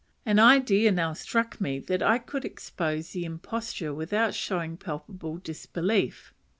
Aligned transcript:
An 0.25 0.39
idea 0.39 0.91
now 0.91 1.13
struck 1.13 1.61
me 1.61 1.77
that 1.77 2.01
I 2.01 2.17
could 2.17 2.43
expose 2.43 3.11
the 3.11 3.23
imposture 3.23 3.93
without 3.93 4.33
showing 4.33 4.75
palpable 4.75 5.37
disbelief. 5.37 6.33